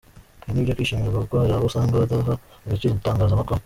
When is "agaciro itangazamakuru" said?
2.65-3.59